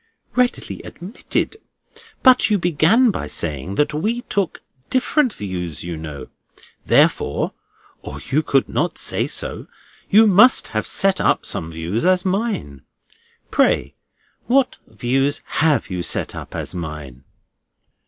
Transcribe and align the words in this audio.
"Readily 0.35 0.81
admitted. 0.81 1.57
But 2.23 2.49
you 2.49 2.57
began 2.57 3.11
by 3.11 3.27
saying 3.27 3.75
that 3.75 3.93
we 3.93 4.21
took 4.21 4.63
different 4.89 5.31
views, 5.31 5.83
you 5.83 5.95
know. 5.95 6.29
Therefore 6.83 7.53
(or 8.01 8.19
you 8.31 8.41
could 8.41 8.67
not 8.67 8.97
say 8.97 9.27
so) 9.27 9.67
you 10.09 10.25
must 10.25 10.69
have 10.69 10.87
set 10.87 11.21
up 11.21 11.45
some 11.45 11.71
views 11.71 12.03
as 12.03 12.25
mine. 12.25 12.81
Pray, 13.51 13.93
what 14.47 14.79
views 14.87 15.43
have 15.45 15.91
you 15.91 16.01
set 16.01 16.33
up 16.33 16.55
as 16.55 16.73
mine?" 16.73 17.23